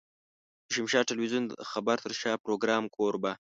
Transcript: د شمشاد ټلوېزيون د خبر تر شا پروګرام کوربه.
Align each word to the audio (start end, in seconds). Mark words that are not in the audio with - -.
د 0.67 0.69
شمشاد 0.75 1.07
ټلوېزيون 1.09 1.43
د 1.47 1.53
خبر 1.71 1.97
تر 2.05 2.13
شا 2.21 2.31
پروګرام 2.45 2.83
کوربه. 2.95 3.31